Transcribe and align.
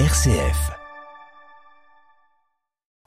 RCF. 0.00 0.72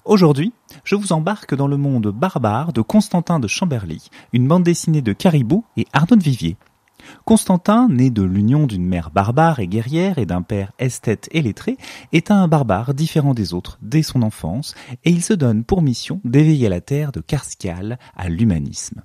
Aujourd'hui, 0.05 0.53
je 0.85 0.95
vous 0.95 1.11
embarque 1.11 1.53
dans 1.53 1.67
le 1.67 1.75
monde 1.75 2.07
barbare 2.07 2.71
de 2.71 2.79
Constantin 2.79 3.41
de 3.41 3.47
Chamberly, 3.49 4.09
une 4.31 4.47
bande 4.47 4.63
dessinée 4.63 5.01
de 5.01 5.11
Caribou 5.11 5.65
et 5.75 5.85
Arnaud 5.91 6.17
Vivier. 6.17 6.55
Constantin, 7.25 7.89
né 7.89 8.09
de 8.09 8.23
l'union 8.23 8.67
d'une 8.67 8.85
mère 8.85 9.11
barbare 9.11 9.59
et 9.59 9.67
guerrière 9.67 10.17
et 10.17 10.25
d'un 10.25 10.43
père 10.43 10.71
esthète 10.79 11.27
et 11.33 11.41
lettré, 11.41 11.75
est 12.13 12.31
un 12.31 12.47
barbare 12.47 12.93
différent 12.93 13.33
des 13.33 13.53
autres 13.53 13.79
dès 13.81 14.01
son 14.01 14.21
enfance 14.21 14.73
et 15.03 15.09
il 15.09 15.21
se 15.21 15.33
donne 15.33 15.65
pour 15.65 15.81
mission 15.81 16.21
d'éveiller 16.23 16.69
la 16.69 16.79
terre 16.79 17.11
de 17.11 17.19
Karscal 17.19 17.99
à 18.15 18.29
l'humanisme. 18.29 19.03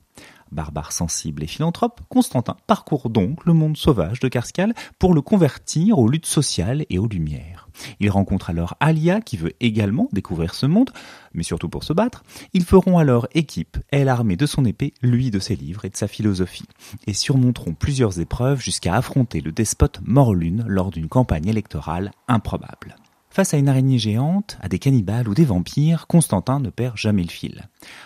Barbare 0.52 0.92
sensible 0.92 1.42
et 1.42 1.46
philanthrope, 1.46 2.00
Constantin 2.08 2.56
parcourt 2.66 3.10
donc 3.10 3.44
le 3.44 3.52
monde 3.52 3.76
sauvage 3.76 4.20
de 4.20 4.28
Karscal 4.28 4.74
pour 4.98 5.14
le 5.14 5.22
convertir 5.22 5.98
aux 5.98 6.08
luttes 6.08 6.26
sociales 6.26 6.84
et 6.90 6.98
aux 6.98 7.08
lumières. 7.08 7.68
Il 8.00 8.10
rencontre 8.10 8.50
alors 8.50 8.76
Alia 8.80 9.20
qui 9.20 9.36
veut 9.36 9.52
également 9.60 10.08
découvrir 10.12 10.54
ce 10.54 10.66
monde, 10.66 10.90
mais 11.32 11.42
surtout 11.42 11.68
pour 11.68 11.84
se 11.84 11.92
battre. 11.92 12.22
Ils 12.52 12.64
feront 12.64 12.98
alors 12.98 13.26
équipe, 13.32 13.78
elle 13.90 14.08
armée 14.08 14.36
de 14.36 14.46
son 14.46 14.64
épée, 14.64 14.94
lui 15.02 15.30
de 15.30 15.38
ses 15.38 15.56
livres 15.56 15.84
et 15.84 15.90
de 15.90 15.96
sa 15.96 16.08
philosophie, 16.08 16.68
et 17.06 17.14
surmonteront 17.14 17.74
plusieurs 17.74 18.20
épreuves 18.20 18.60
jusqu'à 18.60 18.94
affronter 18.94 19.40
le 19.40 19.52
despote 19.52 20.00
Morlune 20.04 20.64
lors 20.68 20.90
d'une 20.90 21.08
campagne 21.08 21.48
électorale 21.48 22.10
improbable. 22.28 22.96
Face 23.32 23.54
à 23.54 23.56
une 23.56 23.70
araignée 23.70 23.98
géante, 23.98 24.58
à 24.60 24.68
des 24.68 24.78
cannibales 24.78 25.26
ou 25.26 25.32
des 25.32 25.46
vampires, 25.46 26.06
Constantin 26.06 26.60
ne 26.60 26.68
perd 26.68 26.98
jamais 26.98 27.22
le 27.22 27.30
fil. 27.30 27.62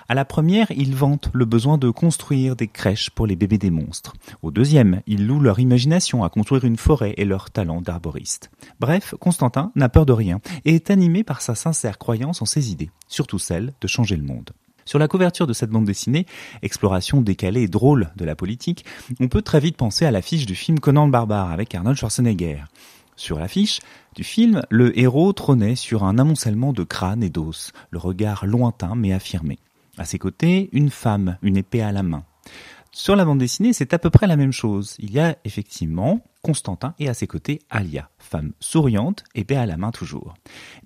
À 0.08 0.14
la 0.14 0.24
première, 0.24 0.70
il 0.70 0.94
vante 0.94 1.30
le 1.32 1.44
besoin 1.44 1.78
de 1.78 1.90
construire 1.90 2.54
des 2.54 2.68
crèches 2.68 3.10
pour 3.10 3.26
les 3.26 3.34
bébés 3.34 3.58
des 3.58 3.70
monstres. 3.70 4.12
Au 4.42 4.52
deuxième, 4.52 5.02
il 5.08 5.26
loue 5.26 5.40
leur 5.40 5.58
imagination 5.58 6.22
à 6.22 6.28
construire 6.28 6.64
une 6.64 6.76
forêt 6.76 7.12
et 7.16 7.24
leur 7.24 7.50
talent 7.50 7.80
d'arboriste. 7.80 8.52
Bref, 8.78 9.16
Constantin 9.18 9.72
n'a 9.74 9.88
peur 9.88 10.06
de 10.06 10.12
rien 10.12 10.38
et 10.64 10.76
est 10.76 10.90
animé 10.90 11.24
par 11.24 11.40
sa 11.40 11.56
sincère 11.56 11.98
croyance 11.98 12.40
en 12.40 12.46
ses 12.46 12.70
idées, 12.70 12.90
surtout 13.08 13.40
celle 13.40 13.72
de 13.80 13.88
changer 13.88 14.14
le 14.14 14.22
monde. 14.22 14.52
Sur 14.84 15.00
la 15.00 15.08
couverture 15.08 15.48
de 15.48 15.52
cette 15.52 15.70
bande 15.70 15.86
dessinée, 15.86 16.26
exploration 16.62 17.20
décalée 17.20 17.62
et 17.62 17.68
drôle 17.68 18.12
de 18.14 18.24
la 18.24 18.36
politique, 18.36 18.84
on 19.18 19.26
peut 19.26 19.42
très 19.42 19.58
vite 19.58 19.76
penser 19.76 20.06
à 20.06 20.12
l'affiche 20.12 20.46
du 20.46 20.54
film 20.54 20.78
Conan 20.78 21.06
le 21.06 21.10
barbare 21.10 21.50
avec 21.50 21.74
Arnold 21.74 21.98
Schwarzenegger. 21.98 22.58
Sur 23.16 23.38
l'affiche 23.38 23.80
du 24.14 24.24
film, 24.24 24.62
le 24.70 24.98
héros 24.98 25.32
trônait 25.32 25.74
sur 25.74 26.04
un 26.04 26.18
amoncellement 26.18 26.72
de 26.72 26.84
crânes 26.84 27.22
et 27.22 27.30
d'os, 27.30 27.72
le 27.90 27.98
regard 27.98 28.46
lointain 28.46 28.94
mais 28.94 29.12
affirmé. 29.12 29.58
À 29.98 30.04
ses 30.04 30.18
côtés, 30.18 30.68
une 30.72 30.90
femme, 30.90 31.38
une 31.42 31.56
épée 31.56 31.82
à 31.82 31.92
la 31.92 32.02
main. 32.02 32.24
Sur 32.92 33.16
la 33.16 33.24
bande 33.24 33.38
dessinée, 33.38 33.72
c'est 33.72 33.94
à 33.94 33.98
peu 33.98 34.10
près 34.10 34.26
la 34.26 34.36
même 34.36 34.52
chose. 34.52 34.96
Il 34.98 35.12
y 35.12 35.20
a 35.20 35.36
effectivement 35.44 36.20
Constantin 36.42 36.94
et 36.98 37.08
à 37.08 37.14
ses 37.14 37.26
côtés 37.26 37.60
Alia, 37.70 38.10
femme 38.18 38.52
souriante, 38.60 39.24
épée 39.34 39.56
à 39.56 39.66
la 39.66 39.76
main 39.76 39.90
toujours. 39.90 40.34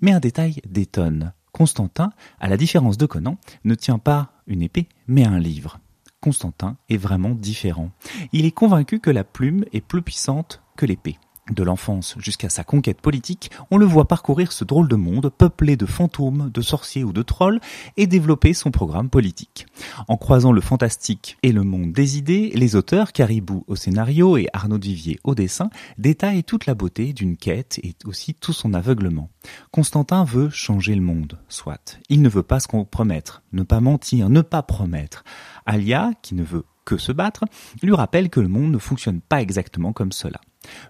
Mais 0.01 0.11
un 0.11 0.19
détail 0.19 0.61
détonne. 0.67 1.33
Constantin, 1.51 2.11
à 2.39 2.47
la 2.47 2.57
différence 2.57 2.97
de 2.97 3.05
Conan, 3.05 3.37
ne 3.65 3.75
tient 3.75 3.99
pas 3.99 4.33
une 4.47 4.61
épée, 4.61 4.87
mais 5.07 5.25
un 5.25 5.39
livre. 5.39 5.79
Constantin 6.21 6.77
est 6.89 6.97
vraiment 6.97 7.31
différent. 7.31 7.91
Il 8.31 8.45
est 8.45 8.51
convaincu 8.51 8.99
que 8.99 9.09
la 9.09 9.23
plume 9.23 9.65
est 9.73 9.81
plus 9.81 10.01
puissante 10.01 10.61
que 10.77 10.85
l'épée. 10.85 11.17
De 11.51 11.63
l'enfance 11.63 12.15
jusqu'à 12.17 12.47
sa 12.47 12.63
conquête 12.63 13.01
politique, 13.01 13.51
on 13.71 13.77
le 13.77 13.85
voit 13.85 14.07
parcourir 14.07 14.53
ce 14.53 14.63
drôle 14.63 14.87
de 14.87 14.95
monde 14.95 15.29
peuplé 15.29 15.75
de 15.75 15.85
fantômes, 15.85 16.49
de 16.49 16.61
sorciers 16.61 17.03
ou 17.03 17.11
de 17.11 17.21
trolls 17.23 17.59
et 17.97 18.07
développer 18.07 18.53
son 18.53 18.71
programme 18.71 19.09
politique. 19.09 19.65
En 20.07 20.15
croisant 20.15 20.53
le 20.53 20.61
fantastique 20.61 21.37
et 21.43 21.51
le 21.51 21.63
monde 21.63 21.91
des 21.91 22.17
idées, 22.17 22.51
les 22.55 22.77
auteurs, 22.77 23.11
Caribou 23.11 23.65
au 23.67 23.75
scénario 23.75 24.37
et 24.37 24.47
Arnaud 24.53 24.79
Vivier 24.79 25.19
au 25.25 25.35
dessin, 25.35 25.69
détaillent 25.97 26.45
toute 26.45 26.67
la 26.67 26.73
beauté 26.73 27.11
d'une 27.11 27.35
quête 27.35 27.79
et 27.83 27.95
aussi 28.05 28.33
tout 28.33 28.53
son 28.53 28.73
aveuglement. 28.73 29.29
Constantin 29.71 30.23
veut 30.23 30.49
changer 30.49 30.95
le 30.95 31.01
monde, 31.01 31.37
soit. 31.49 31.99
Il 32.07 32.21
ne 32.21 32.29
veut 32.29 32.43
pas 32.43 32.61
se 32.61 32.69
compromettre, 32.69 33.43
ne 33.51 33.63
pas 33.63 33.81
mentir, 33.81 34.29
ne 34.29 34.41
pas 34.41 34.63
promettre. 34.63 35.25
Alia, 35.65 36.11
qui 36.21 36.33
ne 36.33 36.43
veut 36.43 36.63
que 36.85 36.97
se 36.97 37.11
battre, 37.11 37.43
lui 37.83 37.93
rappelle 37.93 38.29
que 38.29 38.39
le 38.39 38.47
monde 38.47 38.71
ne 38.71 38.77
fonctionne 38.77 39.19
pas 39.19 39.41
exactement 39.41 39.91
comme 39.91 40.13
cela. 40.13 40.39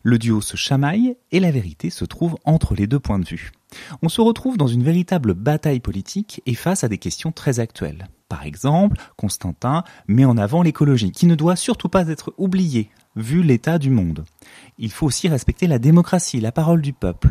Le 0.03 0.17
duo 0.17 0.41
se 0.41 0.57
chamaille 0.57 1.15
et 1.31 1.39
la 1.39 1.51
vérité 1.51 1.89
se 1.89 2.05
trouve 2.05 2.37
entre 2.45 2.75
les 2.75 2.87
deux 2.87 2.99
points 2.99 3.19
de 3.19 3.27
vue. 3.27 3.51
On 4.01 4.09
se 4.09 4.21
retrouve 4.21 4.57
dans 4.57 4.67
une 4.67 4.83
véritable 4.83 5.33
bataille 5.33 5.79
politique 5.79 6.41
et 6.45 6.55
face 6.55 6.83
à 6.83 6.89
des 6.89 6.97
questions 6.97 7.31
très 7.31 7.59
actuelles. 7.59 8.07
Par 8.27 8.43
exemple, 8.45 8.97
Constantin 9.17 9.83
met 10.07 10.25
en 10.25 10.37
avant 10.37 10.61
l'écologie, 10.61 11.11
qui 11.11 11.25
ne 11.25 11.35
doit 11.35 11.55
surtout 11.55 11.89
pas 11.89 12.07
être 12.07 12.33
oubliée, 12.37 12.89
vu 13.15 13.43
l'état 13.43 13.77
du 13.77 13.89
monde. 13.89 14.25
Il 14.77 14.91
faut 14.91 15.05
aussi 15.05 15.27
respecter 15.27 15.67
la 15.67 15.79
démocratie, 15.79 16.39
la 16.39 16.51
parole 16.51 16.81
du 16.81 16.93
peuple. 16.93 17.29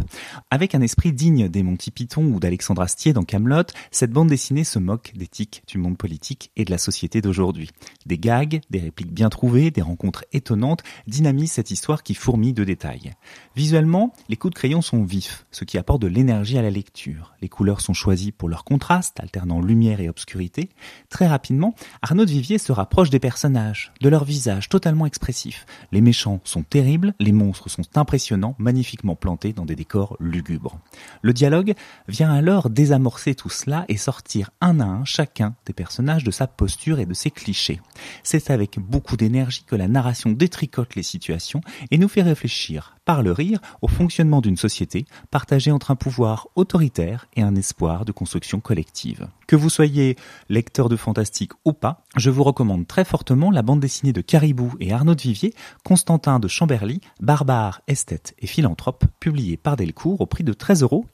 Avec 0.51 0.75
un 0.75 0.81
esprit 0.83 1.13
digne 1.13 1.49
des 1.49 1.63
Monty 1.63 1.91
Python 1.91 2.25
ou 2.25 2.39
d'Alexandre 2.39 2.83
Astier 2.83 3.13
dans 3.13 3.25
Camelot, 3.25 3.65
cette 3.91 4.13
bande 4.13 4.29
dessinée 4.29 4.65
se 4.65 4.79
moque 4.79 5.13
d'éthique 5.17 5.63
du 5.67 5.79
monde 5.79 5.99
politique 5.99 6.53
et 6.57 6.65
de 6.65 6.71
la 6.71 6.79
société 6.79 7.21
d'aujourd'hui. 7.21 7.71
Des 8.07 8.19
gags, 8.19 8.61
des 8.71 8.79
répliques 8.79 9.13
bien 9.13 9.31
trouvées, 9.31 9.71
des 9.71 9.83
rencontres 9.83 10.25
étonnantes 10.33 10.83
dynamisent 11.07 11.53
cette 11.53 11.71
histoire 11.71 12.03
qui 12.03 12.15
fourmille 12.15 12.53
de 12.53 12.65
détails. 12.65 13.15
Visuellement, 13.57 14.13
les 14.29 14.37
coups 14.37 14.55
de 14.55 14.59
crayon 14.59 14.83
sont 14.83 15.03
vifs, 15.03 15.47
ce 15.51 15.65
qui 15.65 15.79
apporte 15.79 16.03
de 16.03 16.07
l'énergie 16.07 16.59
à 16.59 16.63
la 16.63 16.71
lecture. 16.71 17.35
Les 17.41 17.49
couleurs 17.49 17.81
sont 17.81 17.95
choisies 17.95 18.33
pour 18.33 18.49
leur 18.49 18.65
contraste, 18.65 19.19
alternant 19.19 19.61
lumière 19.61 20.01
et 20.01 20.09
obscurité. 20.09 20.69
Très 21.09 21.27
rapidement, 21.27 21.75
Arnaud 22.03 22.27
Vivier 22.27 22.59
se 22.59 22.71
rapproche 22.71 23.11
des 23.11 23.19
personnages, 23.19 23.93
de 24.01 24.09
leur 24.09 24.25
visage 24.25 24.69
totalement 24.69 25.07
expressif. 25.07 25.67
Les 25.93 26.01
méchants 26.01 26.41
sont 26.45 26.63
terribles, 26.63 27.15
les 27.19 27.33
monstres 27.33 27.69
sont 27.69 27.83
impressionnants, 27.95 28.55
magnifiquement 28.59 29.17
plantés 29.17 29.53
dans 29.53 29.65
des 29.65 29.77
décors 29.77 30.17
lugubres. 30.21 30.79
Le 31.23 31.33
dialogue 31.33 31.75
vient 32.09 32.33
alors 32.33 32.71
désamorcer 32.71 33.35
tout 33.35 33.49
cela 33.49 33.85
et 33.89 33.97
sortir 33.97 34.51
un 34.61 34.81
à 34.81 34.85
un 34.85 35.05
chacun 35.05 35.55
des 35.67 35.73
personnages 35.73 36.25
de 36.25 36.31
sa 36.31 36.47
posture 36.47 36.99
et 36.99 37.07
de 37.07 37.15
ses 37.15 37.31
clichés. 37.31 37.81
C'est 38.23 38.51
avec 38.51 38.79
beaucoup 38.79 39.17
d'énergie 39.17 39.65
que 39.67 39.77
la 39.77 39.89
narration 39.89 40.31
détricote 40.33 40.95
les 40.95 41.03
situations 41.03 41.61
et 41.91 41.99
nous 41.99 42.09
fait 42.09 42.23
réfléchir, 42.23 42.97
par 43.05 43.23
le 43.23 43.33
rire, 43.33 43.61
au 43.83 43.89
fonctionnement 43.89 44.41
d'une 44.41 44.57
société 44.57 45.05
partagée 45.31 45.71
entre 45.71 45.91
un 45.91 45.97
pouvoir 45.97 46.49
autoritaire 46.55 47.27
et 47.35 47.43
un 47.43 47.55
espoir 47.55 48.05
de 48.05 48.13
construction 48.13 48.61
collective. 48.61 49.29
Que 49.47 49.57
vous 49.57 49.71
soyez 49.71 50.17
lecteur 50.49 50.89
de 50.89 50.97
fantastique 50.97 51.53
ou 51.65 51.73
pas, 51.73 52.05
je 52.17 52.31
vous 52.31 52.45
recommande 52.45 52.87
très 52.87 53.05
fortement 53.05 53.51
la 53.51 53.63
bande 53.63 53.81
dessinée 53.81 54.13
de 54.13 54.21
Caribou 54.21 54.75
et 54.81 54.93
Arnaud 54.93 55.17
Vivier, 55.17 55.55
Constantin 55.85 56.39
de 56.39 56.49
Chamberly, 56.49 57.01
barbare, 57.21 57.81
esthète 57.89 58.35
et 58.39 58.47
philanthrope, 58.47 59.05
publiée 59.19 59.57
par 59.57 59.77
Delcourt 59.77 60.21
au 60.21 60.27
prix 60.27 60.45
de 60.45 60.53
13,90 60.53 60.83
euros. 60.83 61.07